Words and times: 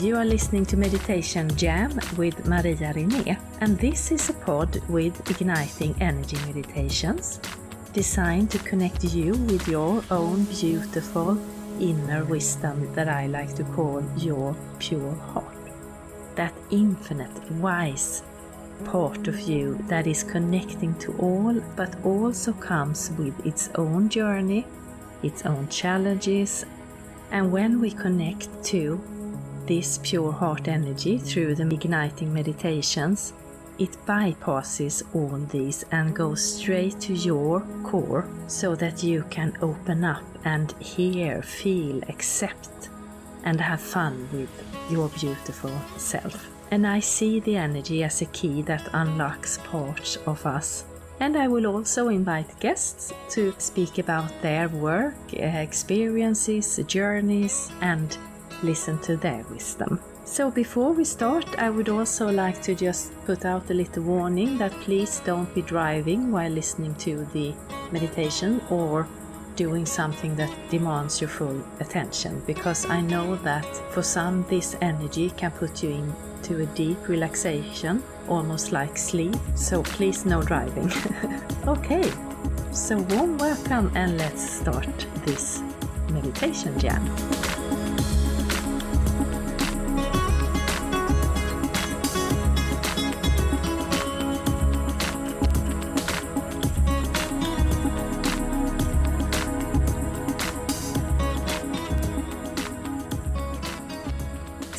You 0.00 0.16
are 0.16 0.24
listening 0.24 0.64
to 0.66 0.76
Meditation 0.76 1.54
Jam 1.56 2.00
with 2.16 2.46
Maria 2.46 2.92
Rinné, 2.94 3.38
and 3.60 3.78
this 3.78 4.10
is 4.10 4.30
a 4.30 4.32
pod 4.32 4.80
with 4.88 5.30
igniting 5.30 5.94
energy 6.00 6.36
meditations 6.46 7.40
designed 7.92 8.50
to 8.52 8.58
connect 8.60 9.04
you 9.04 9.32
with 9.34 9.68
your 9.68 10.02
own 10.10 10.44
beautiful 10.44 11.38
inner 11.78 12.24
wisdom 12.24 12.92
that 12.94 13.08
I 13.08 13.26
like 13.26 13.54
to 13.56 13.64
call 13.64 14.02
your 14.16 14.56
pure 14.78 15.14
heart. 15.14 15.56
That 16.36 16.54
infinite, 16.70 17.50
wise 17.52 18.22
part 18.84 19.28
of 19.28 19.40
you 19.40 19.78
that 19.88 20.06
is 20.06 20.22
connecting 20.22 20.98
to 21.00 21.12
all 21.18 21.60
but 21.76 21.94
also 22.04 22.54
comes 22.54 23.10
with 23.18 23.46
its 23.46 23.68
own 23.74 24.08
journey, 24.08 24.66
its 25.22 25.44
own 25.44 25.68
challenges, 25.68 26.64
and 27.30 27.52
when 27.52 27.80
we 27.80 27.90
connect 27.90 28.48
to 28.64 29.00
this 29.66 29.98
pure 30.02 30.32
heart 30.32 30.68
energy 30.68 31.18
through 31.18 31.54
the 31.54 31.68
igniting 31.72 32.32
meditations, 32.32 33.32
it 33.78 33.92
bypasses 34.06 35.02
all 35.14 35.38
these 35.50 35.84
and 35.92 36.14
goes 36.14 36.56
straight 36.58 37.00
to 37.00 37.14
your 37.14 37.60
core 37.84 38.28
so 38.46 38.74
that 38.76 39.02
you 39.02 39.24
can 39.30 39.56
open 39.62 40.04
up 40.04 40.22
and 40.44 40.72
hear, 40.80 41.42
feel, 41.42 42.02
accept, 42.08 42.90
and 43.44 43.60
have 43.60 43.80
fun 43.80 44.28
with 44.32 44.50
your 44.90 45.08
beautiful 45.08 45.72
self. 45.96 46.48
And 46.70 46.86
I 46.86 47.00
see 47.00 47.40
the 47.40 47.56
energy 47.56 48.04
as 48.04 48.22
a 48.22 48.26
key 48.26 48.62
that 48.62 48.88
unlocks 48.92 49.58
parts 49.58 50.16
of 50.26 50.46
us. 50.46 50.84
And 51.20 51.36
I 51.36 51.46
will 51.46 51.66
also 51.66 52.08
invite 52.08 52.58
guests 52.60 53.12
to 53.30 53.54
speak 53.58 53.98
about 53.98 54.32
their 54.42 54.68
work, 54.68 55.14
experiences, 55.32 56.80
journeys, 56.86 57.70
and 57.80 58.16
listen 58.62 58.98
to 59.00 59.16
their 59.16 59.44
wisdom. 59.50 60.00
So 60.24 60.50
before 60.50 60.92
we 60.92 61.04
start, 61.04 61.46
I 61.58 61.68
would 61.68 61.88
also 61.88 62.30
like 62.30 62.62
to 62.62 62.74
just 62.74 63.12
put 63.24 63.44
out 63.44 63.70
a 63.70 63.74
little 63.74 64.04
warning 64.04 64.56
that 64.58 64.72
please 64.80 65.20
don't 65.24 65.52
be 65.54 65.62
driving 65.62 66.30
while 66.30 66.50
listening 66.50 66.94
to 66.96 67.26
the 67.32 67.54
meditation 67.90 68.60
or 68.70 69.06
doing 69.56 69.84
something 69.84 70.34
that 70.36 70.50
demands 70.70 71.20
your 71.20 71.28
full 71.28 71.62
attention 71.80 72.42
because 72.46 72.86
I 72.86 73.00
know 73.00 73.36
that 73.36 73.66
for 73.92 74.02
some 74.02 74.46
this 74.48 74.76
energy 74.80 75.30
can 75.30 75.50
put 75.50 75.82
you 75.82 75.90
into 75.90 76.62
a 76.62 76.66
deep 76.66 77.08
relaxation, 77.08 78.02
almost 78.28 78.72
like 78.72 78.96
sleep. 78.96 79.36
So 79.54 79.82
please 79.82 80.24
no 80.24 80.42
driving. 80.42 80.90
okay, 81.66 82.10
so 82.72 83.00
warm 83.10 83.36
welcome 83.38 83.92
and 83.94 84.16
let's 84.18 84.60
start 84.60 85.06
this 85.24 85.62
meditation 86.10 86.78
jam. 86.78 87.61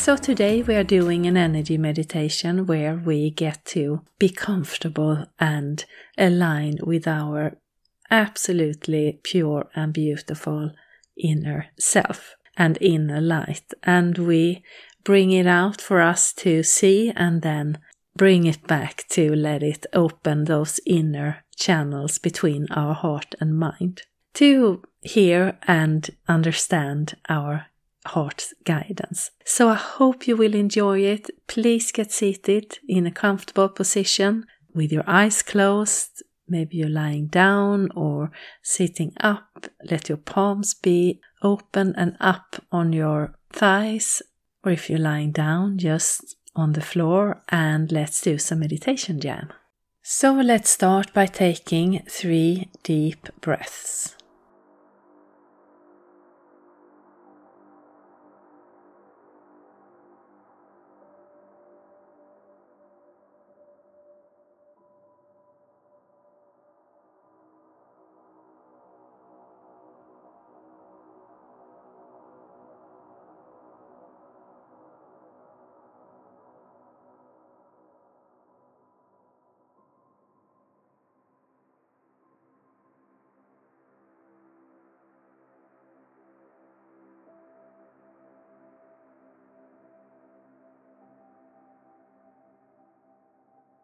So, 0.04 0.18
today 0.18 0.62
we 0.62 0.76
are 0.76 0.84
doing 0.84 1.28
an 1.28 1.38
energy 1.38 1.78
meditation 1.78 2.66
where 2.66 2.94
we 2.94 3.30
get 3.30 3.64
to 3.68 4.02
be 4.20 4.28
comfortable 4.28 5.28
and 5.40 5.86
align 6.18 6.80
with 6.84 7.08
our 7.08 7.56
absolutely 8.12 9.22
pure 9.24 9.70
and 9.74 9.94
beautiful 9.94 10.72
inner 11.16 11.68
self 11.80 12.36
and 12.58 12.78
inner 12.82 13.22
light. 13.22 13.74
And 13.84 14.18
we 14.18 14.62
bring 15.06 15.32
it 15.32 15.48
out 15.48 15.80
for 15.80 16.02
us 16.02 16.34
to 16.34 16.64
see 16.64 17.14
and 17.16 17.42
then 17.42 17.80
bring 18.18 18.46
it 18.46 18.68
back 18.68 19.06
to 19.12 19.34
let 19.34 19.64
it 19.64 19.86
open 19.94 20.44
those 20.44 20.82
inner 20.86 21.46
channels 21.56 22.18
between 22.18 22.68
our 22.72 22.94
heart 22.94 23.36
and 23.40 23.58
mind 23.58 24.02
to 24.34 24.84
hear 25.00 25.58
and 25.66 26.10
understand 26.28 27.16
our 27.30 27.68
heart's 28.06 28.54
guidance. 28.66 29.32
So 29.46 29.70
I 29.70 29.76
hope 29.76 30.28
you 30.28 30.36
will 30.36 30.56
enjoy 30.56 31.00
it. 31.00 31.30
Please 31.48 31.92
get 31.92 32.12
seated 32.12 32.80
in 32.88 33.06
a 33.06 33.12
comfortable 33.12 33.70
position 33.70 34.46
with 34.74 34.92
your 34.92 35.04
eyes 35.08 35.42
closed. 35.42 36.24
Maybe 36.48 36.78
you're 36.78 36.90
lying 36.90 37.28
down 37.28 37.90
or 37.96 38.32
sitting 38.62 39.14
up. 39.22 39.68
Let 39.90 40.10
your 40.10 40.18
palms 40.18 40.74
be 40.74 41.22
open 41.42 41.94
and 41.98 42.18
up 42.20 42.64
on 42.72 42.94
your 42.94 43.36
thighs. 43.52 44.22
Or 44.64 44.72
if 44.72 44.90
you're 44.90 45.00
lying 45.00 45.32
down, 45.32 45.78
just 45.78 46.36
on 46.56 46.74
the 46.74 46.82
floor. 46.82 47.42
And 47.50 47.92
let's 47.92 48.22
do 48.22 48.38
some 48.38 48.60
meditation 48.60 49.20
jam. 49.20 49.52
So 50.02 50.34
let's 50.34 50.70
start 50.70 51.14
by 51.14 51.28
taking 51.28 52.04
three 52.10 52.70
deep 52.84 53.30
breaths. 53.40 54.18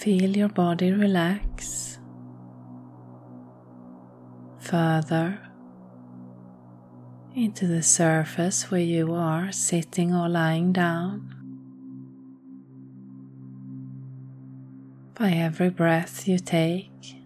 Feel 0.00 0.34
your 0.34 0.48
body 0.48 0.90
relax. 0.92 1.98
Further 4.60 5.38
into 7.34 7.66
the 7.66 7.82
surface 7.82 8.70
where 8.70 8.80
you 8.80 9.12
are 9.12 9.52
sitting 9.52 10.14
or 10.14 10.26
lying 10.26 10.72
down. 10.72 11.34
By 15.18 15.32
every 15.32 15.68
breath 15.68 16.26
you 16.26 16.38
take, 16.38 17.16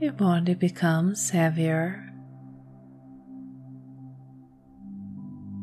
your 0.00 0.14
body 0.14 0.54
becomes 0.54 1.30
heavier, 1.30 2.12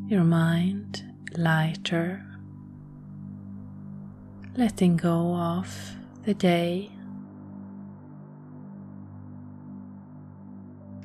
your 0.08 0.24
mind 0.24 1.04
lighter, 1.36 2.31
letting 4.56 4.96
go 4.96 5.34
of 5.34 5.96
the 6.24 6.34
day 6.34 6.90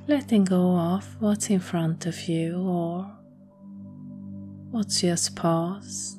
letting 0.08 0.46
go 0.46 0.78
of 0.78 1.18
what's 1.20 1.50
in 1.50 1.60
front 1.60 2.06
of 2.06 2.30
you 2.30 2.58
or 2.62 3.12
what's 4.72 5.02
just 5.02 5.36
past. 5.36 6.18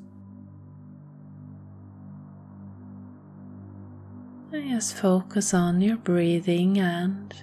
And 4.52 4.70
just 4.70 4.94
focus 4.96 5.54
on 5.54 5.80
your 5.80 5.96
breathing 5.96 6.78
and 6.78 7.34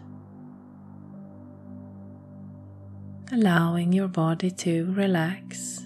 allowing 3.32 3.92
your 3.92 4.08
body 4.08 4.52
to 4.52 4.92
relax. 4.94 5.82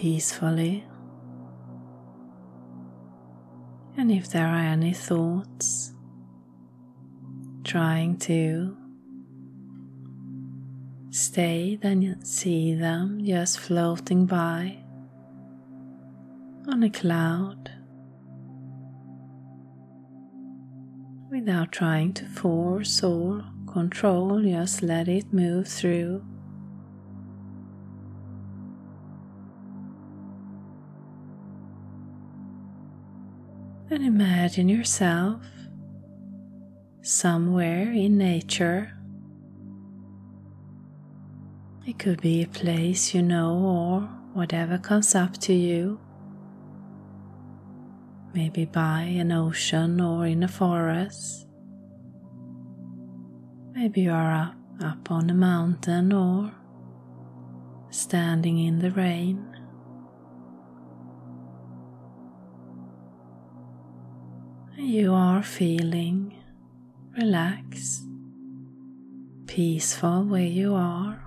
Peacefully. 0.00 0.82
And 3.98 4.10
if 4.10 4.30
there 4.30 4.46
are 4.46 4.56
any 4.56 4.94
thoughts 4.94 5.92
trying 7.64 8.16
to 8.20 8.78
stay, 11.10 11.78
then 11.82 12.00
you 12.00 12.14
see 12.22 12.72
them 12.72 13.22
just 13.22 13.60
floating 13.60 14.24
by 14.24 14.78
on 16.66 16.82
a 16.82 16.88
cloud 16.88 17.70
without 21.30 21.72
trying 21.72 22.14
to 22.14 22.24
force 22.24 23.02
or 23.02 23.44
control, 23.70 24.40
just 24.42 24.82
let 24.82 25.08
it 25.08 25.30
move 25.30 25.68
through. 25.68 26.24
And 34.00 34.08
imagine 34.08 34.66
yourself 34.66 35.42
somewhere 37.02 37.92
in 37.92 38.16
nature. 38.16 38.92
It 41.86 41.98
could 41.98 42.22
be 42.22 42.42
a 42.42 42.46
place 42.46 43.14
you 43.14 43.20
know 43.20 43.58
or 43.58 44.00
whatever 44.32 44.78
comes 44.78 45.14
up 45.14 45.36
to 45.40 45.52
you. 45.52 46.00
Maybe 48.32 48.64
by 48.64 49.02
an 49.02 49.32
ocean 49.32 50.00
or 50.00 50.24
in 50.24 50.44
a 50.44 50.48
forest. 50.48 51.46
Maybe 53.74 54.02
you 54.02 54.12
are 54.12 54.32
up, 54.32 54.54
up 54.82 55.10
on 55.10 55.28
a 55.28 55.34
mountain 55.34 56.12
or 56.12 56.52
standing 57.90 58.58
in 58.58 58.78
the 58.78 58.92
rain. 58.92 59.49
You 64.80 65.12
are 65.12 65.42
feeling 65.42 66.34
relaxed, 67.16 68.02
peaceful 69.46 70.24
where 70.24 70.40
you 70.40 70.74
are. 70.74 71.22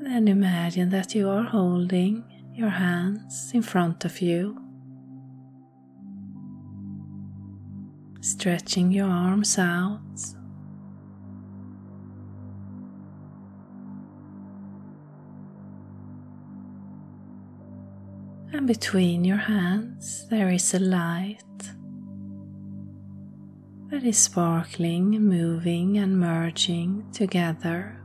Then 0.00 0.28
imagine 0.28 0.90
that 0.90 1.14
you 1.14 1.28
are 1.28 1.44
holding 1.44 2.24
your 2.54 2.68
hands 2.68 3.50
in 3.54 3.62
front 3.62 4.04
of 4.04 4.20
you, 4.20 4.60
stretching 8.20 8.92
your 8.92 9.08
arms 9.08 9.58
out 9.58 10.00
and 18.62 18.68
between 18.68 19.24
your 19.24 19.38
hands 19.38 20.28
there 20.28 20.48
is 20.48 20.72
a 20.72 20.78
light 20.78 21.42
that 23.90 24.04
is 24.04 24.16
sparkling, 24.16 25.10
moving, 25.20 25.98
and 25.98 26.16
merging 26.16 27.04
together 27.12 28.00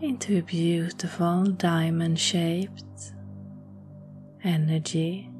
into 0.00 0.38
a 0.38 0.40
beautiful 0.40 1.44
diamond 1.44 2.18
shaped 2.18 3.12
energy 4.42 5.30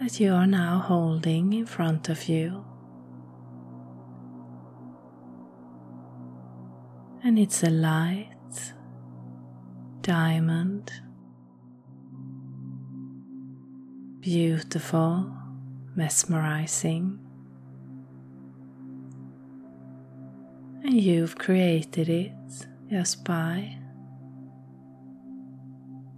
that 0.00 0.20
you 0.20 0.34
are 0.34 0.46
now 0.46 0.80
holding 0.80 1.54
in 1.54 1.64
front 1.64 2.10
of 2.10 2.28
you. 2.28 2.62
And 7.24 7.38
it's 7.38 7.62
a 7.62 7.70
light 7.70 8.39
diamond, 10.02 10.92
beautiful, 14.20 15.32
mesmerizing, 15.94 17.18
and 20.82 21.00
you've 21.00 21.36
created 21.36 22.08
it 22.08 22.32
just 22.90 23.24
by 23.24 23.76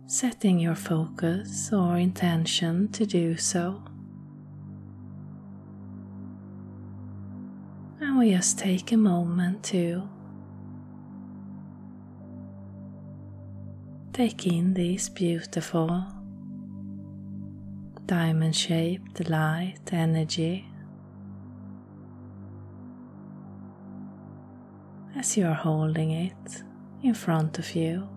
setting 0.06 0.58
your 0.58 0.74
focus 0.74 1.72
or 1.72 1.96
intention 1.96 2.86
to 2.92 3.06
do 3.06 3.36
so. 3.36 3.82
And 8.00 8.18
we 8.18 8.30
just 8.30 8.58
take 8.58 8.92
a 8.92 8.96
moment 8.96 9.62
to 9.64 10.08
Take 14.22 14.46
in 14.46 14.74
this 14.74 15.08
beautiful 15.08 16.06
diamond 18.06 18.54
shaped 18.54 19.28
light 19.28 19.80
energy 19.90 20.64
as 25.16 25.36
you 25.36 25.46
are 25.46 25.54
holding 25.54 26.12
it 26.12 26.62
in 27.02 27.14
front 27.14 27.58
of 27.58 27.74
you. 27.74 28.08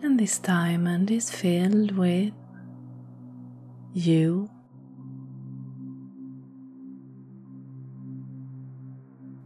And 0.00 0.16
this 0.16 0.38
diamond 0.38 1.10
is 1.10 1.28
filled 1.28 1.90
with 1.96 2.32
you 3.96 4.50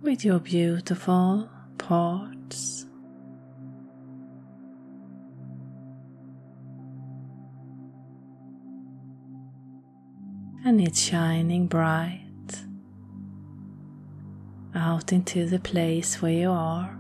with 0.02 0.24
your 0.24 0.40
beautiful 0.40 1.48
parts. 1.78 2.84
And 10.64 10.80
it's 10.80 11.00
shining 11.00 11.68
bright 11.68 12.24
out 14.74 15.12
into 15.12 15.46
the 15.46 15.60
place 15.60 16.20
where 16.20 16.32
you 16.32 16.50
are. 16.50 16.99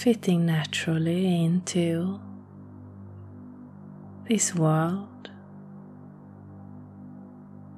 Fitting 0.00 0.46
naturally 0.46 1.44
into 1.44 2.18
this 4.26 4.54
world 4.54 5.28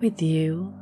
with 0.00 0.23
you. 0.23 0.73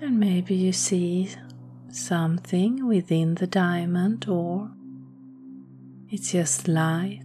And 0.00 0.20
maybe 0.20 0.54
you 0.54 0.72
see 0.72 1.28
something 1.90 2.86
within 2.86 3.34
the 3.34 3.48
diamond, 3.48 4.28
or 4.28 4.70
it's 6.10 6.32
just 6.32 6.66
light. 6.66 7.24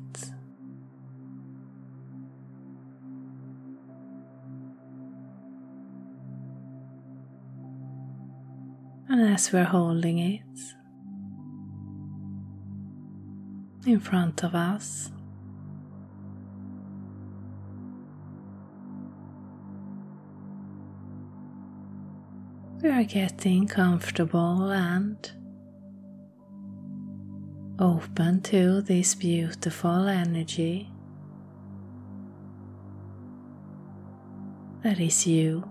And 9.07 9.33
as 9.33 9.51
we're 9.51 9.63
holding 9.63 10.19
it 10.19 10.41
in 13.85 13.99
front 13.99 14.43
of 14.43 14.53
us, 14.53 15.09
we 22.81 22.89
are 22.89 23.03
getting 23.03 23.67
comfortable 23.67 24.69
and 24.71 25.31
open 27.79 28.41
to 28.41 28.81
this 28.81 29.15
beautiful 29.15 30.07
energy 30.07 30.89
that 34.83 34.99
is 34.99 35.27
you. 35.27 35.67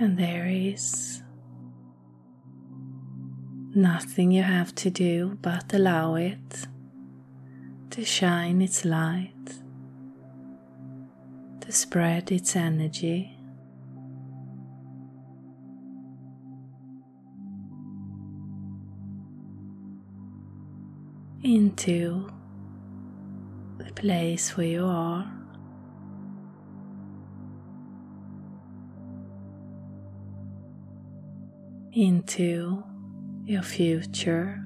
And 0.00 0.16
there 0.16 0.46
is 0.46 1.07
nothing 3.74 4.30
you 4.30 4.42
have 4.42 4.74
to 4.74 4.90
do 4.90 5.38
but 5.42 5.72
allow 5.72 6.14
it 6.14 6.66
to 7.90 8.04
shine 8.04 8.62
its 8.62 8.84
light, 8.84 9.60
to 11.60 11.72
spread 11.72 12.30
its 12.32 12.56
energy. 12.56 13.34
Into 21.42 22.28
the 23.78 23.92
place 23.92 24.56
where 24.56 24.66
you 24.66 24.84
are. 24.84 25.38
into 31.98 32.84
your 33.48 33.62
future. 33.62 34.62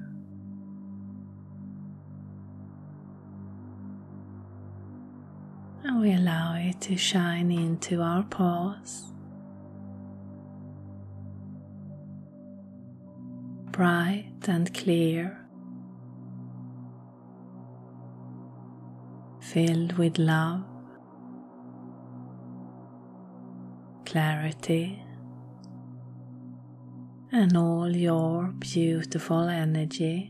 And 5.85 6.01
we 6.01 6.13
allow 6.13 6.55
it 6.55 6.81
to 6.81 6.97
shine 6.97 7.49
into 7.49 8.01
our 8.01 8.23
past. 8.23 9.05
Bright 13.71 14.33
and 14.47 14.71
clear, 14.73 15.39
filled 19.39 19.97
with 19.97 20.17
love, 20.17 20.65
clarity 24.05 25.02
and 27.33 27.57
all 27.57 27.89
your 27.89 28.43
beautiful 28.59 29.49
energy. 29.49 30.29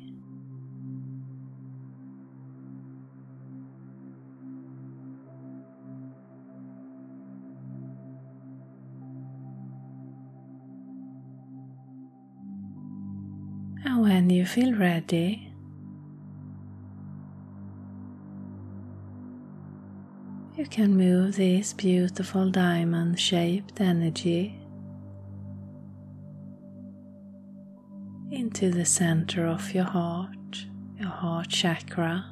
And 13.83 14.01
when 14.01 14.29
you 14.29 14.45
feel 14.45 14.73
ready, 14.73 15.51
you 20.55 20.65
can 20.67 20.95
move 20.95 21.35
this 21.35 21.73
beautiful 21.73 22.49
diamond 22.49 23.19
shaped 23.19 23.81
energy 23.81 24.62
into 28.53 28.69
the 28.69 28.85
center 28.85 29.47
of 29.47 29.73
your 29.73 29.83
heart, 29.83 30.67
your 30.99 31.09
heart 31.09 31.49
chakra. 31.49 32.23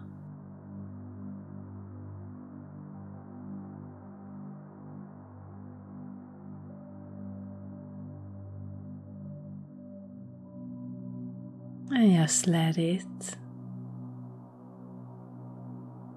And 11.90 12.14
just 12.14 12.46
let 12.46 12.78
it 12.78 13.02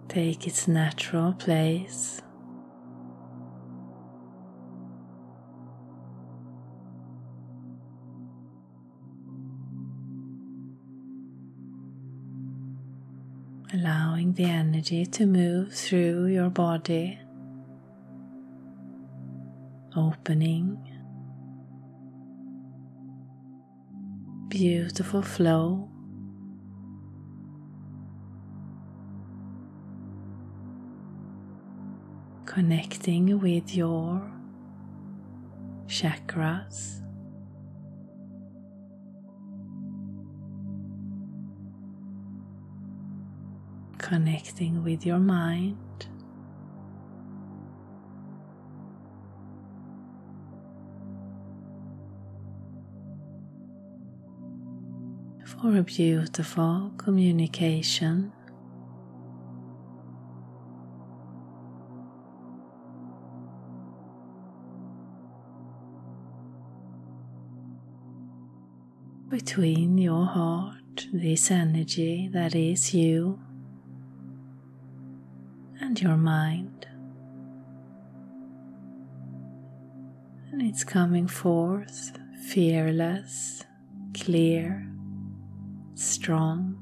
take 0.09 0.47
its 0.47 0.69
natural 0.69 1.33
place. 1.33 2.21
The 14.35 14.45
energy 14.45 15.07
to 15.07 15.27
move 15.27 15.73
through 15.73 16.27
your 16.27 16.51
body, 16.51 17.17
opening. 19.97 20.77
Beautiful 24.49 25.23
flow. 25.23 25.89
Connecting 32.45 33.39
with 33.41 33.75
your 33.75 34.21
chakras. 35.87 37.04
Connecting 44.05 44.85
with 44.85 45.07
your 45.07 45.19
mind. 45.19 45.79
For 55.47 55.79
a 55.79 55.83
beautiful 55.83 56.93
communication. 56.99 58.31
Between 69.31 69.97
your 69.97 70.27
heart, 70.27 71.07
this 71.11 71.51
energy 71.51 72.29
that 72.35 72.55
is 72.55 72.93
you, 72.93 73.41
your 76.05 76.19
mind. 76.19 76.87
And 80.53 80.61
it's 80.61 80.85
coming 80.85 81.27
forth 81.27 82.19
fearless, 82.49 83.65
clear, 84.13 84.87
strong. 85.95 86.77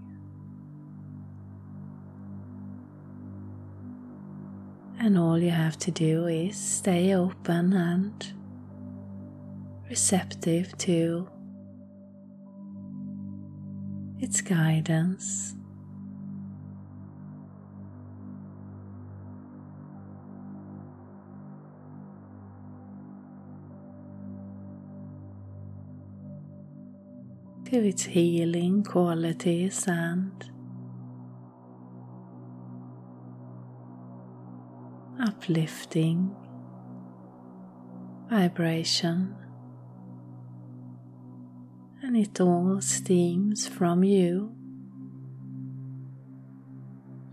And 4.98 5.16
all 5.16 5.38
you 5.38 5.50
have 5.50 5.78
to 5.78 5.92
do 5.92 6.26
is 6.26 6.56
stay 6.56 7.14
open 7.14 7.72
and 7.74 8.26
receptive 9.88 10.76
to 10.78 11.28
its 14.18 14.40
guidance. 14.40 15.54
To 27.72 27.78
its 27.88 28.04
healing 28.04 28.84
qualities 28.84 29.86
and 29.88 30.50
uplifting 35.18 36.36
vibration, 38.28 39.34
and 42.02 42.14
it 42.14 42.38
all 42.42 42.78
steams 42.82 43.66
from 43.66 44.04
you. 44.04 44.54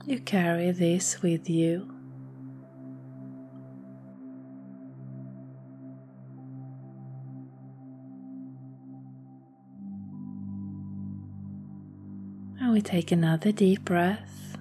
You 0.06 0.22
carry 0.22 0.72
this 0.72 1.22
with 1.22 1.50
you. 1.50 1.99
We 12.80 12.84
take 12.84 13.12
another 13.12 13.52
deep 13.52 13.84
breath. 13.84 14.56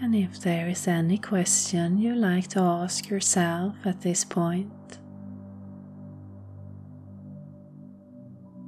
And 0.00 0.14
if 0.14 0.40
there 0.40 0.70
is 0.70 0.88
any 0.88 1.18
question 1.18 1.98
you 1.98 2.14
like 2.14 2.48
to 2.48 2.60
ask 2.60 3.10
yourself 3.10 3.74
at 3.84 4.00
this 4.00 4.24
point, 4.24 4.72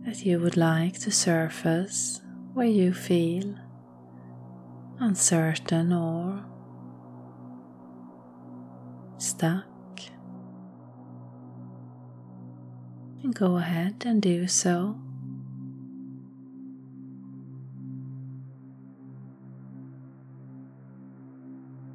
that 0.05 0.27
you 0.27 0.39
would 0.41 0.59
like 0.59 0.99
to 1.01 1.11
surface 1.11 2.21
where 2.55 2.67
you 2.67 2.95
feel 2.95 3.55
uncertain 5.01 5.93
or 5.93 6.45
stuck. 9.19 9.67
And 13.25 13.35
go 13.35 13.57
ahead 13.57 14.05
and 14.07 14.23
do 14.23 14.47
so. 14.47 14.97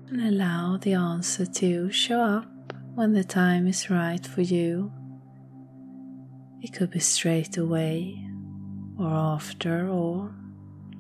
And 0.10 0.22
allow 0.22 0.78
the 0.78 0.94
answer 0.94 1.46
to 1.46 1.90
show 1.92 2.20
up 2.20 2.74
when 2.96 3.14
the 3.14 3.24
time 3.24 3.68
is 3.68 3.90
right 3.90 4.26
for 4.26 4.42
you. 4.42 4.92
It 6.62 6.74
could 6.74 6.90
be 6.92 7.00
straight 7.00 7.56
away, 7.58 8.28
or 8.98 9.08
after, 9.08 9.88
or 9.88 10.34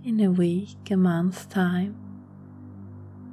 in 0.03 0.19
a 0.21 0.31
week, 0.31 0.91
a 0.91 0.97
month 0.97 1.49
time. 1.49 1.95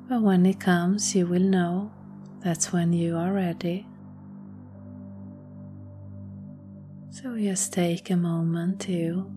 But 0.08 0.22
when 0.22 0.46
it 0.46 0.60
comes, 0.60 1.14
you 1.14 1.26
will 1.26 1.40
know 1.40 1.92
that's 2.40 2.72
when 2.72 2.92
you 2.92 3.16
are 3.16 3.32
ready. 3.32 3.86
So 7.10 7.36
just 7.36 7.72
take 7.72 8.10
a 8.10 8.16
moment 8.16 8.80
to 8.82 9.30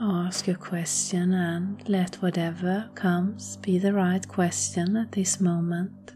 ask 0.00 0.48
a 0.48 0.54
question 0.54 1.32
and 1.32 1.88
let 1.88 2.16
whatever 2.16 2.90
comes 2.94 3.56
be 3.58 3.78
the 3.78 3.92
right 3.92 4.26
question 4.26 4.96
at 4.96 5.12
this 5.12 5.40
moment. 5.40 6.13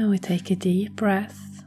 And 0.00 0.08
we 0.08 0.18
take 0.18 0.50
a 0.50 0.56
deep 0.56 0.96
breath. 0.96 1.62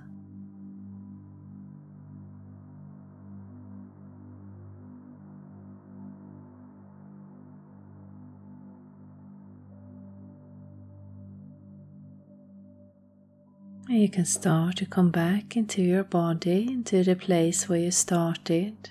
And 13.88 14.02
you 14.02 14.10
can 14.10 14.26
start 14.26 14.78
to 14.78 14.88
come 14.88 15.12
back 15.12 15.56
into 15.56 15.84
your 15.84 16.04
body, 16.04 16.66
into 16.72 17.04
the 17.04 17.16
place 17.16 17.70
where 17.70 17.78
you 17.78 17.92
started. 17.92 18.90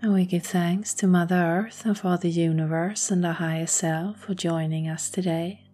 And 0.00 0.14
we 0.14 0.24
give 0.24 0.44
thanks 0.44 0.94
to 0.94 1.08
Mother 1.08 1.34
Earth 1.34 1.84
and 1.84 1.98
Father 1.98 2.28
Universe 2.28 3.10
and 3.10 3.24
the 3.24 3.32
Higher 3.32 3.66
Self 3.66 4.20
for 4.20 4.34
joining 4.34 4.86
us 4.86 5.10
today. 5.10 5.67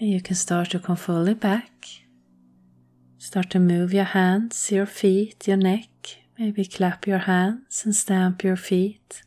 And 0.00 0.10
you 0.10 0.20
can 0.20 0.36
start 0.36 0.70
to 0.70 0.78
come 0.78 0.96
fully 0.96 1.34
back. 1.34 1.84
Start 3.18 3.50
to 3.50 3.58
move 3.58 3.92
your 3.92 4.04
hands, 4.04 4.70
your 4.70 4.86
feet, 4.86 5.48
your 5.48 5.56
neck. 5.56 5.88
Maybe 6.38 6.64
clap 6.64 7.06
your 7.06 7.18
hands 7.18 7.82
and 7.84 7.94
stamp 7.94 8.44
your 8.44 8.56
feet. 8.56 9.22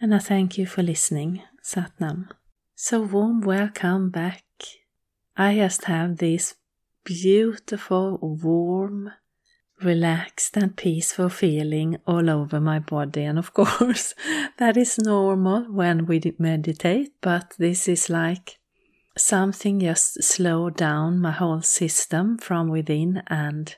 And 0.00 0.14
I 0.14 0.18
thank 0.18 0.56
you 0.58 0.66
for 0.66 0.82
listening, 0.82 1.42
Satnam. 1.60 2.28
So 2.76 3.00
warm 3.00 3.40
welcome 3.40 4.10
back. 4.10 4.44
I 5.36 5.56
just 5.56 5.86
have 5.86 6.18
this 6.18 6.54
beautiful, 7.02 8.18
warm, 8.22 9.10
relaxed 9.82 10.56
and 10.56 10.76
peaceful 10.76 11.30
feeling 11.30 11.98
all 12.06 12.30
over 12.30 12.60
my 12.60 12.78
body. 12.78 13.24
And 13.24 13.38
of 13.38 13.52
course, 13.60 14.14
that 14.58 14.76
is 14.76 14.98
normal 14.98 15.64
when 15.64 16.06
we 16.06 16.20
meditate, 16.38 17.12
but 17.20 17.54
this 17.58 17.88
is 17.88 18.08
like 18.08 18.58
something 19.16 19.80
just 19.80 20.22
slowed 20.22 20.76
down 20.76 21.20
my 21.20 21.32
whole 21.32 21.62
system 21.62 22.38
from 22.38 22.68
within 22.68 23.22
and 23.28 23.76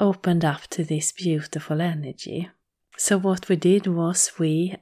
opened 0.00 0.44
up 0.44 0.62
to 0.68 0.84
this 0.84 1.12
beautiful 1.12 1.80
energy. 1.80 2.48
So, 2.96 3.18
what 3.18 3.48
we 3.48 3.56
did 3.56 3.86
was 3.86 4.32
we 4.38 4.76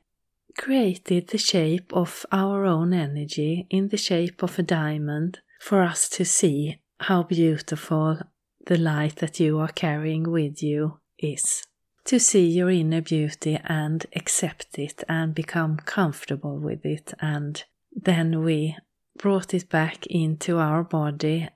created 0.57 1.29
the 1.29 1.39
shape 1.39 1.93
of 1.93 2.25
our 2.33 2.65
own 2.65 2.93
energy 2.93 3.67
in 3.71 3.89
the 3.89 3.97
shape 3.97 4.43
of 4.43 4.59
a 4.59 4.63
diamond 4.63 5.41
for 5.61 5.83
us 5.83 6.09
to 6.09 6.25
see 6.25 6.79
how 7.01 7.23
beautiful 7.23 8.19
the 8.67 8.79
light 8.79 9.17
that 9.17 9.39
you 9.39 9.59
are 9.59 9.69
carrying 9.69 10.31
with 10.31 10.63
you 10.63 10.99
is. 11.19 11.63
To 12.07 12.19
see 12.19 12.47
your 12.47 12.71
inner 12.71 13.01
beauty 13.01 13.59
and 13.65 14.07
accept 14.15 14.79
it 14.79 15.03
and 15.09 15.35
become 15.35 15.77
comfortable 15.79 16.59
with 16.59 16.85
it. 16.85 17.13
And 17.21 17.63
then 17.95 18.45
we 18.45 18.77
brought 19.19 19.55
it 19.55 19.69
back 19.69 20.07
into 20.07 20.59
our 20.59 20.83
body. 20.83 21.49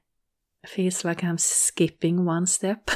Feels 0.67 1.05
like 1.05 1.25
I'm 1.25 1.39
skipping 1.39 2.25
one 2.25 2.47
step. 2.47 2.91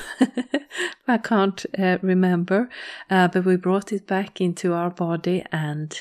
I 1.08 1.18
can't 1.18 1.64
uh, 1.78 1.98
remember, 2.02 2.68
uh, 3.10 3.28
but 3.28 3.44
we 3.44 3.56
brought 3.56 3.92
it 3.92 4.06
back 4.06 4.40
into 4.40 4.72
our 4.72 4.90
body 4.90 5.44
and 5.50 5.98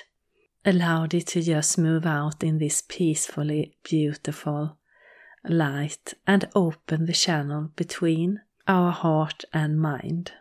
allowed 0.65 1.13
it 1.13 1.27
to 1.27 1.41
just 1.41 1.77
move 1.77 2.05
out 2.05 2.43
in 2.43 2.57
this 2.57 2.81
peacefully 2.81 3.75
beautiful 3.83 4.77
light 5.47 6.13
and 6.25 6.49
open 6.55 7.05
the 7.05 7.13
channel 7.13 7.69
between 7.75 8.41
our 8.67 8.91
heart 8.91 9.43
and 9.53 9.79
mind. 9.79 10.31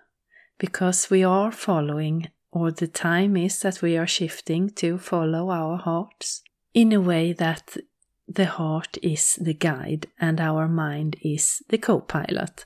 Because 0.58 1.10
we 1.10 1.24
are 1.24 1.50
following, 1.50 2.28
or 2.52 2.70
the 2.70 2.86
time 2.86 3.36
is 3.36 3.60
that 3.60 3.82
we 3.82 3.96
are 3.96 4.06
shifting 4.06 4.70
to 4.70 4.98
follow 4.98 5.50
our 5.50 5.76
hearts 5.76 6.42
in 6.72 6.92
a 6.92 7.00
way 7.00 7.32
that 7.32 7.76
the 8.34 8.46
heart 8.46 8.98
is 9.02 9.36
the 9.40 9.54
guide 9.54 10.06
and 10.18 10.40
our 10.40 10.68
mind 10.68 11.16
is 11.22 11.62
the 11.68 11.78
co 11.78 12.00
pilot. 12.00 12.64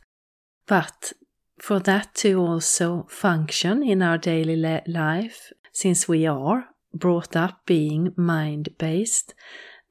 But 0.67 1.13
for 1.59 1.81
that 1.81 2.15
to 2.17 2.41
also 2.41 3.07
function 3.09 3.83
in 3.83 4.03
our 4.03 4.19
daily 4.19 4.57
life, 4.87 5.53
since 5.73 6.09
we 6.09 6.27
are 6.27 6.69
brought 6.93 7.37
up 7.37 7.61
being 7.67 8.13
mind 8.17 8.71
based, 8.79 9.35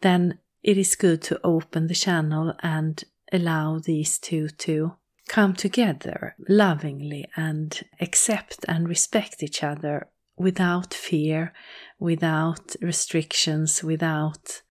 then 0.01 0.39
it 0.63 0.77
is 0.77 0.95
good 0.95 1.21
to 1.23 1.39
open 1.43 1.87
the 1.87 1.93
channel 1.93 2.53
and 2.61 3.03
allow 3.31 3.79
these 3.79 4.17
two 4.17 4.49
to 4.49 4.93
come 5.27 5.53
together 5.53 6.35
lovingly 6.47 7.27
and 7.35 7.83
accept 7.99 8.65
and 8.67 8.87
respect 8.87 9.41
each 9.41 9.63
other 9.63 10.07
without 10.37 10.93
fear, 10.93 11.53
without 11.99 12.75
restrictions, 12.81 13.83
without 13.83 14.61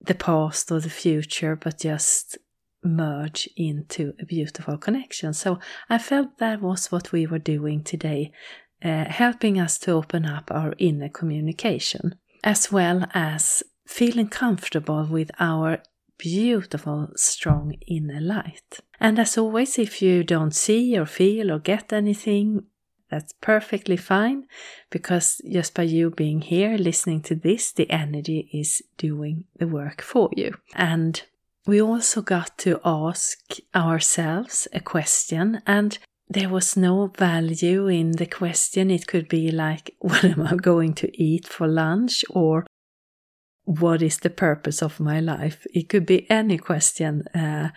the 0.00 0.14
past 0.14 0.70
or 0.72 0.80
the 0.80 0.90
future, 0.90 1.56
but 1.56 1.80
just 1.80 2.38
merge 2.82 3.48
into 3.56 4.14
a 4.20 4.24
beautiful 4.24 4.78
connection. 4.78 5.34
So 5.34 5.58
I 5.88 5.98
felt 5.98 6.38
that 6.38 6.62
was 6.62 6.90
what 6.90 7.12
we 7.12 7.26
were 7.26 7.38
doing 7.38 7.84
today 7.84 8.32
uh, 8.82 9.04
helping 9.04 9.60
us 9.60 9.78
to 9.78 9.92
open 9.92 10.24
up 10.24 10.50
our 10.50 10.74
inner 10.78 11.08
communication, 11.08 12.14
as 12.42 12.72
well 12.72 13.04
as 13.12 13.62
feeling 13.86 14.28
comfortable 14.28 15.06
with 15.06 15.30
our 15.38 15.82
beautiful, 16.18 17.08
strong 17.16 17.74
inner 17.86 18.20
light. 18.20 18.80
And 18.98 19.18
as 19.18 19.36
always, 19.36 19.78
if 19.78 20.02
you 20.02 20.22
don't 20.22 20.54
see 20.54 20.96
or 20.98 21.06
feel 21.06 21.50
or 21.50 21.58
get 21.58 21.92
anything, 21.92 22.64
that's 23.10 23.32
perfectly 23.40 23.96
fine 23.96 24.46
because 24.90 25.40
just 25.50 25.74
by 25.74 25.82
you 25.82 26.10
being 26.10 26.40
here 26.40 26.76
listening 26.76 27.22
to 27.22 27.34
this, 27.34 27.72
the 27.72 27.90
energy 27.90 28.48
is 28.52 28.82
doing 28.96 29.44
the 29.58 29.66
work 29.66 30.00
for 30.00 30.30
you. 30.36 30.54
And 30.74 31.22
we 31.66 31.82
also 31.82 32.22
got 32.22 32.56
to 32.58 32.80
ask 32.84 33.38
ourselves 33.74 34.68
a 34.72 34.80
question, 34.80 35.60
and 35.66 35.98
there 36.28 36.48
was 36.48 36.76
no 36.76 37.08
value 37.18 37.88
in 37.88 38.12
the 38.12 38.26
question. 38.26 38.90
It 38.90 39.06
could 39.06 39.28
be 39.28 39.50
like, 39.50 39.94
What 40.00 40.24
am 40.24 40.42
I 40.42 40.54
going 40.56 40.94
to 40.94 41.22
eat 41.22 41.46
for 41.46 41.66
lunch? 41.66 42.24
or 42.30 42.64
What 43.64 44.02
is 44.02 44.18
the 44.18 44.30
purpose 44.30 44.82
of 44.82 45.00
my 45.00 45.20
life? 45.20 45.66
It 45.74 45.88
could 45.88 46.06
be 46.06 46.30
any 46.30 46.58
question. 46.58 47.26
Uh, 47.34 47.70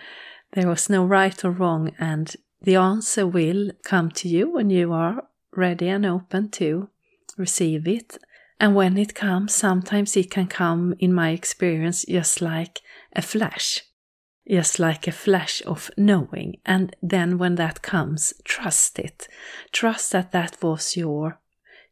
there 0.53 0.67
was 0.67 0.89
no 0.89 1.03
right 1.03 1.43
or 1.43 1.51
wrong, 1.51 1.91
and 1.99 2.35
the 2.63 2.75
answer 2.77 3.27
will 3.27 3.71
come 3.83 4.09
to 4.11 4.29
you 4.29 4.49
when 4.49 4.69
you 4.69 4.93
are 4.93 5.27
ready 5.51 5.89
and 5.89 6.05
open 6.05 6.49
to 6.49 6.89
receive 7.37 7.87
it. 7.87 8.17
And 8.59 8.75
when 8.75 8.97
it 8.97 9.13
comes, 9.13 9.53
sometimes 9.53 10.15
it 10.15 10.31
can 10.31 10.47
come, 10.47 10.95
in 10.99 11.13
my 11.13 11.31
experience, 11.31 12.05
just 12.05 12.41
like 12.41 12.79
a 13.13 13.21
flash, 13.21 13.81
just 14.49 14.79
like 14.79 15.07
a 15.07 15.11
flash 15.11 15.61
of 15.65 15.91
knowing. 15.97 16.57
And 16.65 16.95
then 17.01 17.37
when 17.37 17.55
that 17.55 17.81
comes, 17.81 18.33
trust 18.45 18.97
it. 18.99 19.27
Trust 19.73 20.13
that 20.13 20.31
that 20.31 20.63
was 20.63 20.95
your 20.95 21.39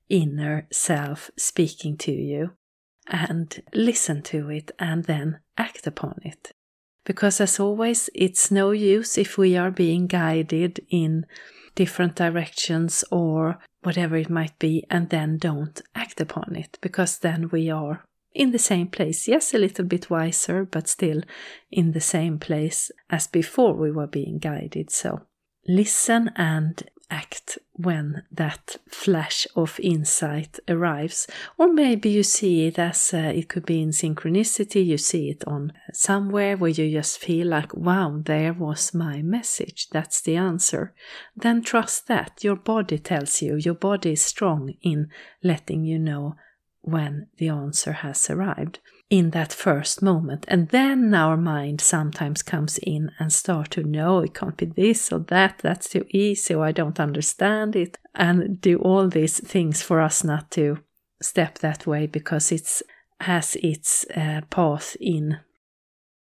inner 0.08 0.68
self 0.72 1.32
speaking 1.38 1.98
to 1.98 2.12
you. 2.12 2.52
And 3.08 3.62
listen 3.74 4.22
to 4.24 4.50
it 4.50 4.72
and 4.80 5.04
then 5.04 5.40
act 5.58 5.86
upon 5.86 6.20
it. 6.24 6.54
Because 7.06 7.42
as 7.42 7.60
always, 7.60 8.10
it's 8.14 8.52
no 8.52 8.72
use 8.72 9.18
if 9.18 9.38
we 9.38 9.58
are 9.58 9.72
being 9.72 10.08
guided 10.08 10.80
in 10.90 11.26
different 11.76 12.16
directions 12.16 13.04
or 13.12 13.60
whatever 13.82 14.16
it 14.16 14.30
might 14.30 14.58
be, 14.60 14.86
and 14.90 15.10
then 15.10 15.38
don't 15.38 15.82
act 15.96 16.22
upon 16.22 16.56
it, 16.56 16.78
because 16.82 17.18
then 17.18 17.50
we 17.52 17.70
are 17.70 18.04
in 18.34 18.52
the 18.52 18.60
same 18.60 18.88
place. 18.88 19.28
Yes, 19.28 19.54
a 19.54 19.58
little 19.58 19.86
bit 19.86 20.10
wiser, 20.10 20.64
but 20.64 20.88
still 20.88 21.22
in 21.72 21.92
the 21.92 22.02
same 22.02 22.38
place 22.38 22.92
as 23.10 23.28
before 23.28 23.74
we 23.74 23.92
were 23.92 24.08
being 24.08 24.38
guided. 24.38 24.92
So 24.92 25.22
listen 25.68 26.30
and 26.36 26.84
act 27.12 27.60
when 27.74 28.24
that 28.32 28.78
flash 28.88 29.46
of 29.56 29.80
insight 29.80 30.60
arrives. 30.68 31.28
Or 31.58 31.72
maybe 31.72 32.10
you 32.10 32.24
see 32.24 32.68
it 32.68 32.80
as 32.80 33.14
uh, 33.14 33.18
it 33.18 33.50
could 33.50 33.66
be 33.66 33.82
in 33.82 33.90
synchronicity, 33.90 34.86
you 34.86 34.98
see 34.98 35.30
it 35.30 35.44
on 35.46 35.74
somewhere 35.94 36.58
where 36.58 36.72
you 36.72 36.90
just 36.92 37.20
feel 37.20 37.48
like, 37.48 37.74
wow, 37.76 38.22
there 38.26 38.54
was 38.54 38.94
my 38.94 39.22
message. 39.22 39.90
That's 39.90 40.22
the 40.22 40.38
answer. 40.38 40.94
Then 41.36 41.62
trust 41.62 42.08
that. 42.08 42.44
Your 42.44 42.56
body 42.56 42.98
tells 42.98 43.42
you, 43.42 43.58
your 43.58 43.76
body 43.76 44.14
is 44.14 44.22
strong 44.22 44.74
in 44.82 45.10
letting 45.44 45.84
you 45.84 46.00
know 46.00 46.36
when 46.82 47.28
the 47.38 47.50
answer 47.50 47.92
has 47.92 48.30
arrived 48.30 48.80
in 49.12 49.32
that 49.32 49.52
first 49.52 50.02
moment. 50.02 50.46
And 50.48 50.70
then 50.70 51.14
our 51.14 51.36
mind 51.36 51.82
sometimes 51.82 52.42
comes 52.42 52.80
in 52.82 53.12
and 53.20 53.32
start 53.32 53.72
to 53.72 53.84
know 53.84 54.20
it 54.20 54.34
can't 54.34 54.56
be 54.56 54.66
this 54.66 55.12
or 55.12 55.20
that, 55.20 55.60
that's 55.60 55.90
too 55.90 56.06
easy, 56.12 56.56
or 56.56 56.66
I 56.66 56.72
don't 56.72 57.00
understand 57.00 57.76
it, 57.76 57.98
and 58.16 58.62
do 58.62 58.78
all 58.78 59.10
these 59.10 59.40
things 59.42 59.82
for 59.82 60.00
us 60.00 60.24
not 60.24 60.50
to 60.52 60.78
step 61.22 61.60
that 61.60 61.86
way 61.86 62.08
because 62.08 62.52
it's 62.52 62.82
has 63.20 63.56
its 63.62 64.04
uh, 64.16 64.42
path 64.50 64.98
in 65.00 65.38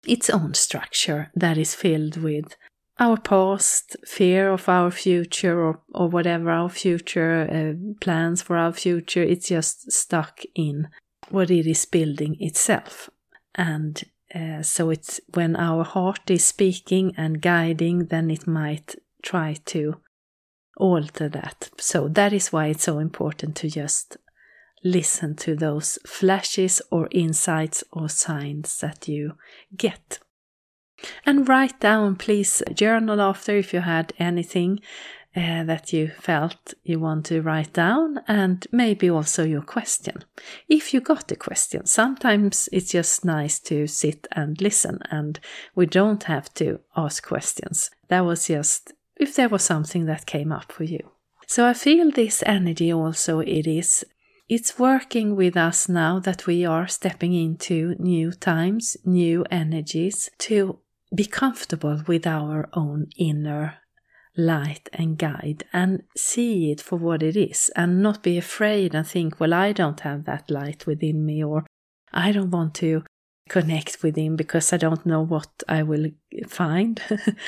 its 0.05 0.29
own 0.29 0.53
structure 0.53 1.31
that 1.33 1.57
is 1.57 1.73
filled 1.73 2.17
with 2.17 2.55
our 2.99 3.17
past, 3.17 3.95
fear 4.05 4.51
of 4.51 4.69
our 4.69 4.91
future, 4.91 5.59
or, 5.59 5.81
or 5.93 6.07
whatever 6.09 6.51
our 6.51 6.69
future 6.69 7.47
uh, 7.49 7.95
plans 7.99 8.41
for 8.41 8.55
our 8.55 8.71
future. 8.71 9.23
It's 9.23 9.47
just 9.47 9.91
stuck 9.91 10.41
in 10.53 10.89
what 11.29 11.51
it 11.51 11.67
is 11.67 11.85
building 11.85 12.37
itself. 12.39 13.09
And 13.53 14.03
uh, 14.33 14.61
so 14.61 14.89
it's 14.89 15.19
when 15.33 15.55
our 15.55 15.83
heart 15.83 16.29
is 16.29 16.45
speaking 16.45 17.13
and 17.17 17.41
guiding, 17.41 18.05
then 18.07 18.29
it 18.29 18.47
might 18.47 18.95
try 19.23 19.55
to 19.65 19.95
alter 20.77 21.29
that. 21.29 21.69
So 21.77 22.07
that 22.09 22.33
is 22.33 22.51
why 22.51 22.67
it's 22.67 22.83
so 22.83 22.99
important 22.99 23.55
to 23.57 23.69
just 23.69 24.17
listen 24.83 25.35
to 25.35 25.55
those 25.55 25.97
flashes 26.05 26.81
or 26.91 27.07
insights 27.11 27.83
or 27.91 28.09
signs 28.09 28.79
that 28.79 29.07
you 29.07 29.33
get. 29.75 30.19
And 31.25 31.47
write 31.47 31.79
down, 31.79 32.15
please 32.15 32.63
journal 32.73 33.19
after 33.19 33.57
if 33.57 33.73
you 33.73 33.81
had 33.81 34.13
anything 34.19 34.79
uh, 35.35 35.63
that 35.65 35.91
you 35.91 36.07
felt 36.07 36.73
you 36.83 36.99
want 36.99 37.25
to 37.25 37.41
write 37.41 37.73
down 37.73 38.21
and 38.27 38.65
maybe 38.71 39.09
also 39.09 39.43
your 39.43 39.61
question. 39.61 40.23
If 40.69 40.93
you 40.93 41.01
got 41.01 41.31
a 41.31 41.35
question, 41.35 41.85
sometimes 41.85 42.69
it's 42.71 42.91
just 42.91 43.25
nice 43.25 43.59
to 43.61 43.87
sit 43.87 44.27
and 44.31 44.61
listen 44.61 44.99
and 45.11 45.39
we 45.75 45.87
don't 45.87 46.23
have 46.23 46.53
to 46.55 46.79
ask 46.95 47.25
questions. 47.25 47.91
That 48.07 48.25
was 48.25 48.47
just 48.47 48.93
if 49.17 49.35
there 49.35 49.49
was 49.49 49.63
something 49.63 50.05
that 50.05 50.25
came 50.25 50.51
up 50.51 50.71
for 50.71 50.83
you. 50.83 51.11
So 51.47 51.67
I 51.67 51.73
feel 51.73 52.11
this 52.11 52.43
energy 52.45 52.91
also 52.91 53.39
it 53.39 53.67
is 53.67 54.05
it's 54.47 54.77
working 54.77 55.35
with 55.35 55.57
us 55.57 55.89
now 55.89 56.19
that 56.19 56.45
we 56.45 56.65
are 56.65 56.87
stepping 56.87 57.33
into 57.33 57.95
new 57.97 58.31
times, 58.31 58.95
new 59.03 59.43
energies 59.49 60.29
to 60.39 60.79
be 61.13 61.25
comfortable 61.25 62.03
with 62.07 62.27
our 62.27 62.69
own 62.73 63.07
inner 63.17 63.79
light 64.37 64.89
and 64.93 65.17
guide 65.17 65.63
and 65.71 66.03
see 66.15 66.71
it 66.71 66.81
for 66.81 66.97
what 66.97 67.23
it 67.23 67.35
is 67.35 67.71
and 67.75 68.01
not 68.01 68.23
be 68.23 68.37
afraid 68.37 68.93
and 68.93 69.07
think, 69.07 69.39
well, 69.39 69.53
I 69.53 69.71
don't 69.71 70.01
have 70.01 70.25
that 70.25 70.49
light 70.49 70.85
within 70.85 71.25
me 71.25 71.43
or 71.43 71.65
I 72.13 72.31
don't 72.31 72.51
want 72.51 72.73
to 72.75 73.03
connect 73.47 74.01
with 74.01 74.15
him 74.15 74.35
because 74.35 74.73
I 74.73 74.77
don't 74.77 75.05
know 75.05 75.21
what 75.21 75.63
I 75.67 75.83
will 75.83 76.09
find 76.47 76.99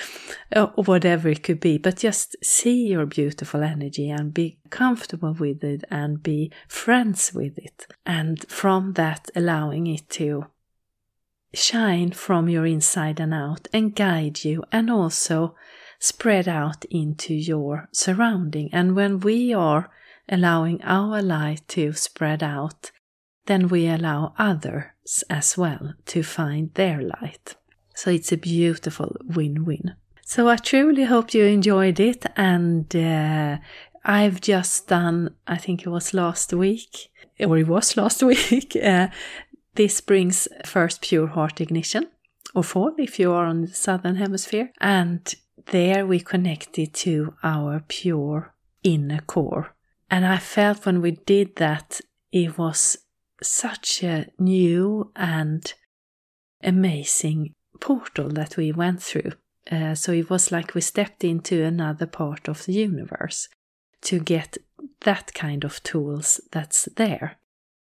or 0.55 0.67
whatever 0.75 1.29
it 1.29 1.43
could 1.43 1.59
be. 1.59 1.77
But 1.77 1.97
just 1.97 2.35
see 2.43 2.87
your 2.87 3.05
beautiful 3.05 3.63
energy 3.63 4.09
and 4.09 4.33
be 4.33 4.59
comfortable 4.69 5.33
with 5.33 5.63
it 5.63 5.83
and 5.89 6.21
be 6.21 6.51
friends 6.67 7.33
with 7.33 7.57
it. 7.57 7.87
And 8.05 8.47
from 8.49 8.93
that, 8.93 9.29
allowing 9.35 9.87
it 9.87 10.09
to 10.11 10.45
shine 11.53 12.11
from 12.11 12.49
your 12.49 12.65
inside 12.65 13.19
and 13.19 13.33
out 13.33 13.67
and 13.73 13.95
guide 13.95 14.43
you 14.43 14.63
and 14.71 14.91
also 14.91 15.55
spread 15.99 16.47
out 16.47 16.85
into 16.85 17.33
your 17.33 17.89
surrounding. 17.91 18.69
And 18.71 18.95
when 18.95 19.19
we 19.19 19.53
are 19.53 19.89
allowing 20.29 20.81
our 20.83 21.21
light 21.21 21.67
to 21.69 21.93
spread 21.93 22.43
out, 22.43 22.91
then 23.45 23.69
we 23.69 23.87
allow 23.87 24.33
others 24.37 25.23
as 25.29 25.57
well 25.57 25.93
to 26.05 26.23
find 26.23 26.73
their 26.73 27.01
light. 27.01 27.55
So 27.95 28.11
it's 28.11 28.31
a 28.31 28.37
beautiful 28.37 29.15
win 29.23 29.65
win. 29.65 29.95
So 30.23 30.49
I 30.49 30.57
truly 30.57 31.05
hope 31.05 31.33
you 31.33 31.45
enjoyed 31.45 31.99
it. 31.99 32.25
And 32.35 32.93
uh, 32.95 33.57
I've 34.03 34.41
just 34.41 34.87
done, 34.87 35.33
I 35.47 35.57
think 35.57 35.85
it 35.85 35.89
was 35.89 36.13
last 36.13 36.53
week, 36.53 37.09
or 37.39 37.57
it 37.57 37.67
was 37.67 37.97
last 38.01 38.21
week, 38.21 38.75
uh, 38.75 39.07
this 39.75 39.95
spring's 39.95 40.47
first 40.65 41.01
Pure 41.01 41.27
Heart 41.27 41.61
Ignition, 41.61 42.07
or 42.53 42.63
fall 42.63 42.93
if 42.97 43.19
you 43.19 43.31
are 43.31 43.45
on 43.45 43.61
the 43.61 43.67
southern 43.73 44.15
hemisphere. 44.15 44.71
And 44.81 45.33
there 45.71 46.05
we 46.05 46.19
connected 46.19 46.93
to 46.93 47.33
our 47.43 47.83
pure 47.87 48.53
inner 48.83 49.21
core. 49.21 49.75
And 50.09 50.25
I 50.25 50.37
felt 50.37 50.85
when 50.85 51.01
we 51.01 51.11
did 51.11 51.57
that, 51.57 51.99
it 52.31 52.57
was 52.57 52.97
such 53.41 54.03
a 54.03 54.27
new 54.39 55.11
and 55.15 55.73
amazing 56.63 57.53
portal 57.79 58.29
that 58.29 58.57
we 58.57 58.71
went 58.71 59.03
through. 59.03 59.33
Uh, 59.69 59.95
so 59.95 60.11
it 60.13 60.29
was 60.29 60.51
like 60.51 60.73
we 60.73 60.81
stepped 60.81 61.23
into 61.23 61.63
another 61.63 62.07
part 62.07 62.47
of 62.47 62.65
the 62.65 62.73
universe 62.73 63.49
to 64.01 64.19
get 64.19 64.57
that 65.01 65.33
kind 65.33 65.63
of 65.63 65.83
tools 65.83 66.39
that's 66.51 66.85
there. 66.95 67.37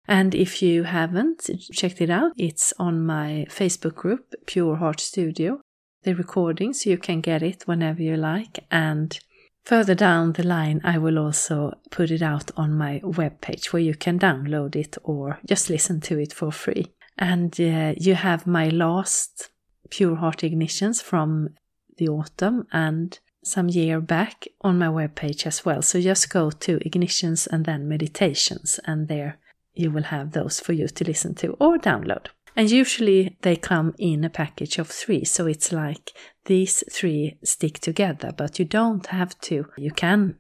And 0.08 0.36
if 0.36 0.62
you 0.62 0.84
haven't 0.84 1.50
checked 1.72 2.02
it 2.02 2.10
out, 2.10 2.32
it's 2.38 2.74
on 2.78 3.06
my 3.06 3.46
Facebook 3.50 3.96
group, 3.96 4.34
Pure 4.46 4.78
Heart 4.78 5.00
Studio 5.00 5.62
the 6.06 6.16
recording 6.16 6.74
so 6.74 6.90
you 6.90 6.98
can 6.98 7.20
get 7.20 7.44
it 7.44 7.64
whenever 7.66 8.02
you 8.02 8.16
like. 8.16 8.64
And 8.72 9.20
further 9.66 9.96
down 9.96 10.34
the 10.34 10.44
line, 10.44 10.80
I 10.84 10.98
will 10.98 11.20
also 11.20 11.74
put 11.92 12.12
it 12.12 12.22
out 12.22 12.52
on 12.56 12.78
my 12.78 13.02
webpage 13.04 13.74
where 13.74 13.82
you 13.82 13.96
can 13.96 14.18
download 14.18 14.76
it 14.76 14.98
or 15.04 15.40
just 15.46 15.70
listen 15.70 16.00
to 16.02 16.18
it 16.20 16.32
for 16.32 16.52
free. 16.52 16.88
And 17.18 17.60
uh, 17.60 17.94
you 17.98 18.16
have 18.16 18.48
my 18.48 18.70
last 18.70 19.50
Pure 19.90 20.16
Heart 20.16 20.40
Ignitions 20.40 21.02
from 21.02 21.50
the 21.98 22.10
autumn 22.10 22.68
and 22.72 23.20
some 23.44 23.70
year 23.70 24.02
back 24.02 24.48
on 24.62 24.80
my 24.80 24.88
webpage 24.88 25.46
as 25.46 25.66
well. 25.66 25.82
So 25.82 26.02
just 26.02 26.30
go 26.30 26.50
to 26.50 26.80
ignitions 26.80 27.48
and 27.48 27.66
then 27.66 27.88
meditations, 27.88 28.80
and 28.86 29.08
there 29.08 29.38
you 29.74 29.92
will 29.92 30.04
have 30.04 30.32
those 30.32 30.60
for 30.60 30.74
you 30.74 30.88
to 30.88 31.04
listen 31.04 31.36
to 31.36 31.56
or 31.60 31.78
download. 31.78 32.28
And 32.56 32.72
usually 32.72 33.38
they 33.42 33.56
come 33.56 33.94
in 33.98 34.24
a 34.24 34.30
package 34.30 34.80
of 34.80 34.88
three, 34.88 35.26
so 35.26 35.46
it's 35.46 35.72
like 35.72 36.12
these 36.46 36.84
three 36.90 37.38
stick 37.44 37.80
together, 37.80 38.32
but 38.36 38.60
you 38.60 38.66
don't 38.66 39.08
have 39.08 39.40
to. 39.42 39.66
You 39.78 39.92
can 39.92 40.38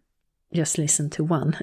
just 0.54 0.78
listen 0.78 1.10
to 1.12 1.24
one 1.24 1.58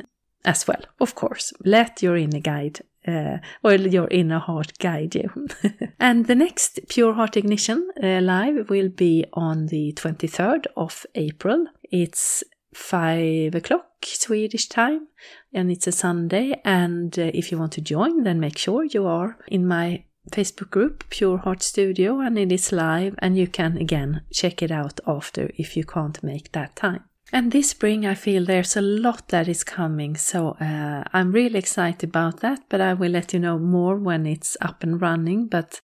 as 0.45 0.67
well, 0.69 0.83
of 1.01 1.15
course. 1.15 1.53
Let 1.65 2.03
your 2.03 2.17
inner 2.17 2.41
guide 2.41 2.81
uh, 3.07 3.39
or 3.63 3.75
your 3.75 4.09
inner 4.09 4.39
heart 4.39 4.79
guide 4.79 5.15
you. 5.15 5.49
and 5.99 6.27
the 6.27 6.35
next 6.35 6.81
Pure 6.89 7.15
Heart 7.15 7.37
Ignition 7.37 7.89
uh, 8.03 8.21
live 8.21 8.69
will 8.69 8.89
be 8.89 9.25
on 9.33 9.67
the 9.67 9.93
23rd 9.95 10.67
of 10.77 11.07
April. 11.15 11.67
It's 11.91 12.45
five 12.75 13.55
o'clock 13.55 13.87
Swedish 14.05 14.69
time, 14.69 15.09
and 15.53 15.71
it's 15.71 15.87
a 15.87 15.93
Sunday. 15.93 16.61
And 16.65 17.19
uh, 17.19 17.31
if 17.35 17.51
you 17.51 17.59
want 17.59 17.73
to 17.73 17.81
join, 17.81 18.25
then 18.25 18.41
make 18.41 18.59
sure 18.59 18.85
you 18.85 19.07
are 19.07 19.39
in 19.49 19.67
my 19.67 20.05
Facebook 20.31 20.71
group, 20.71 21.05
Pure 21.11 21.39
Heart 21.39 21.63
Studio, 21.63 22.21
and 22.21 22.39
it 22.39 22.53
is 22.53 22.73
live. 22.73 23.15
And 23.19 23.37
you 23.37 23.47
can 23.47 23.77
again 23.77 24.23
check 24.33 24.63
it 24.63 24.71
out 24.71 25.01
after 25.07 25.51
if 25.57 25.77
you 25.77 25.85
can't 25.85 26.23
make 26.23 26.53
that 26.53 26.77
time. 26.77 27.05
And 27.33 27.51
this 27.51 27.71
spring, 27.71 28.05
I 28.05 28.15
feel 28.15 28.45
there's 28.45 28.77
a 28.77 28.83
lot 28.83 29.29
that 29.29 29.49
is 29.49 29.65
coming, 29.65 30.17
so 30.17 30.51
uh, 30.61 31.05
I'm 31.15 31.33
really 31.33 31.59
excited 31.59 32.11
about 32.11 32.41
that. 32.41 32.61
But 32.69 32.81
I 32.81 32.93
will 32.93 33.13
let 33.13 33.33
you 33.33 33.41
know 33.41 33.59
more 33.59 33.97
when 33.97 34.27
it's 34.27 34.57
up 34.61 34.83
and 34.83 35.01
running. 35.01 35.47
But 35.47 35.81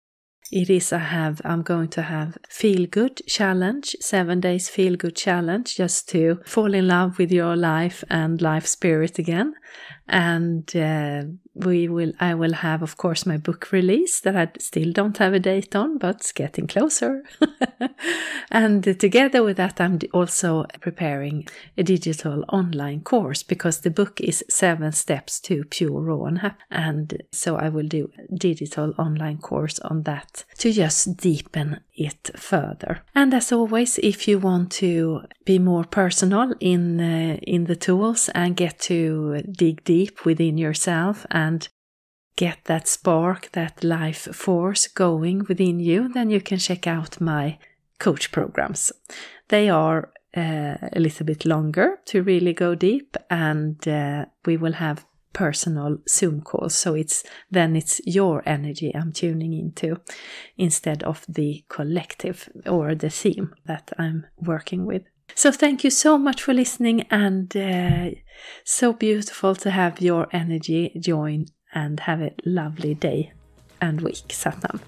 it 0.51 0.69
is 0.69 0.93
I 0.93 0.99
have 0.99 1.41
I'm 1.43 1.61
going 1.61 1.89
to 1.89 2.03
have 2.03 2.37
feel 2.47 2.85
good 2.85 3.21
challenge, 3.27 3.95
seven 3.99 4.39
days 4.39 4.69
feel 4.69 4.95
good 4.95 5.15
challenge, 5.15 5.75
just 5.75 6.07
to 6.09 6.39
fall 6.45 6.73
in 6.73 6.87
love 6.87 7.17
with 7.17 7.31
your 7.31 7.55
life 7.55 8.03
and 8.09 8.41
life 8.41 8.67
spirit 8.67 9.19
again 9.19 9.53
and 10.07 10.75
uh, 10.75 11.23
we 11.55 11.87
will 11.87 12.11
i 12.19 12.33
will 12.33 12.53
have 12.53 12.81
of 12.81 12.97
course 12.97 13.25
my 13.25 13.37
book 13.37 13.71
release 13.71 14.19
that 14.21 14.35
i 14.35 14.47
still 14.59 14.91
don't 14.91 15.17
have 15.17 15.33
a 15.33 15.39
date 15.39 15.75
on 15.75 15.97
but 15.97 16.15
it's 16.15 16.31
getting 16.31 16.67
closer. 16.67 17.23
And 18.51 18.83
together 18.99 19.43
with 19.43 19.57
that 19.57 19.79
i'm 19.79 19.99
also 20.13 20.65
preparing 20.81 21.47
a 21.77 21.83
digital 21.83 22.43
online 22.49 23.01
course 23.01 23.43
because 23.43 23.81
the 23.81 23.89
book 23.89 24.19
is 24.21 24.43
seven 24.49 24.91
steps 24.91 25.39
to 25.41 25.63
pure 25.65 26.01
raw 26.01 26.23
and 26.25 26.39
happy 26.39 26.63
and 26.69 27.21
so 27.31 27.55
i 27.55 27.69
will 27.69 27.87
do 27.87 28.11
a 28.17 28.35
digital 28.35 28.93
online 28.97 29.37
course 29.37 29.79
on 29.79 30.03
that 30.03 30.45
to 30.57 30.71
just 30.71 31.17
deepen 31.17 31.79
it 31.95 32.31
further. 32.35 33.03
And 33.13 33.33
as 33.33 33.51
always 33.51 33.99
if 33.99 34.27
you 34.27 34.39
want 34.39 34.71
to 34.71 35.21
be 35.45 35.59
more 35.59 35.83
personal 35.83 36.53
in 36.59 36.99
uh, 36.99 37.37
in 37.41 37.65
the 37.65 37.75
tools 37.75 38.29
and 38.29 38.55
get 38.55 38.79
to 38.79 39.41
dig 39.51 39.83
deep 39.83 40.25
within 40.25 40.57
yourself 40.57 41.25
and 41.31 41.42
get 42.35 42.65
that 42.65 42.87
spark, 42.87 43.51
that 43.51 43.83
life 43.83 44.27
force 44.35 44.87
going 44.87 45.45
within 45.47 45.79
you, 45.79 46.09
then 46.13 46.29
you 46.29 46.41
can 46.41 46.57
check 46.57 46.87
out 46.87 47.21
my 47.21 47.57
coach 47.99 48.31
programs. 48.31 48.91
They 49.49 49.69
are 49.69 50.11
uh, 50.35 50.77
a 50.93 50.99
little 50.99 51.25
bit 51.25 51.45
longer 51.45 51.99
to 52.05 52.23
really 52.23 52.53
go 52.53 52.75
deep, 52.75 53.17
and 53.29 53.87
uh, 53.87 54.25
we 54.45 54.57
will 54.57 54.73
have 54.73 55.05
personal 55.33 55.97
Zoom 56.07 56.41
calls. 56.41 56.75
So 56.75 56.93
it's 56.95 57.23
then 57.51 57.75
it's 57.75 58.01
your 58.05 58.43
energy 58.45 58.95
I'm 58.95 59.11
tuning 59.11 59.53
into 59.53 59.99
instead 60.57 61.03
of 61.03 61.25
the 61.27 61.63
collective 61.69 62.49
or 62.65 62.95
the 62.95 63.09
theme 63.09 63.53
that 63.65 63.91
I'm 63.97 64.25
working 64.37 64.85
with. 64.85 65.03
So 65.35 65.51
thank 65.51 65.83
you 65.83 65.89
so 65.89 66.17
much 66.17 66.43
for 66.43 66.53
listening 66.53 67.01
and 67.09 67.55
uh, 67.57 68.11
so 68.63 68.93
beautiful 68.93 69.55
to 69.55 69.71
have 69.71 70.01
your 70.01 70.27
energy 70.31 70.95
join 70.99 71.45
and 71.73 71.99
have 72.01 72.21
a 72.21 72.31
lovely 72.45 72.93
day 72.93 73.33
and 73.81 74.01
week, 74.01 74.27
Satnam. 74.29 74.79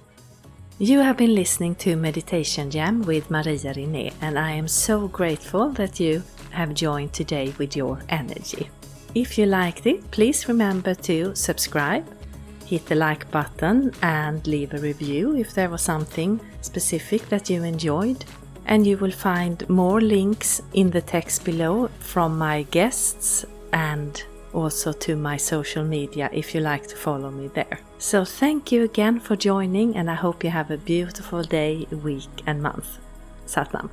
You 0.78 1.00
have 1.00 1.17
been 1.17 1.34
listening 1.34 1.76
to 1.76 1.95
Meditation 1.95 2.69
Jam 2.69 3.02
with 3.04 3.32
Maria 3.32 3.74
Rinné, 3.74 4.13
and 4.21 4.38
I 4.38 4.52
am 4.52 4.67
so 4.67 5.08
grateful 5.08 5.69
that 5.69 6.00
you 6.00 6.21
have 6.52 6.74
joined 6.74 7.13
today 7.13 7.54
with 7.58 7.76
your 7.76 8.02
energy. 8.10 8.69
If 9.15 9.38
you 9.38 9.45
liked 9.45 9.88
it, 9.88 10.12
please 10.12 10.50
remember 10.50 10.93
to 10.93 11.34
subscribe, 11.34 12.06
hit 12.65 12.86
the 12.88 12.95
like 12.95 13.32
button, 13.32 13.93
and 14.02 14.45
leave 14.45 14.74
a 14.74 14.80
review 14.80 15.38
if 15.38 15.54
there 15.54 15.69
was 15.69 15.82
something 15.82 16.41
specific 16.62 17.30
that 17.30 17.50
you 17.50 17.63
enjoyed 17.63 18.26
and 18.65 18.86
you 18.86 18.97
will 18.97 19.12
find 19.12 19.67
more 19.69 20.01
links 20.01 20.62
in 20.73 20.89
the 20.91 21.01
text 21.01 21.45
below 21.45 21.89
from 21.99 22.38
my 22.38 22.63
guests 22.71 23.45
and 23.73 24.23
also 24.54 24.93
to 24.93 25.15
my 25.15 25.38
social 25.38 25.84
media 25.84 26.30
if 26.32 26.56
you 26.56 26.62
like 26.62 26.88
to 26.88 26.95
follow 26.95 27.30
me 27.30 27.47
there. 27.47 27.80
So 27.97 28.25
thank 28.25 28.71
you 28.71 28.84
again 28.84 29.19
for 29.19 29.36
joining 29.36 29.95
and 29.95 30.10
I 30.10 30.15
hope 30.15 30.43
you 30.43 30.49
have 30.49 30.71
a 30.71 30.78
beautiful 30.78 31.43
day, 31.43 31.88
week 31.91 32.43
and 32.45 32.62
month. 32.62 32.97
Satnam. 33.45 33.89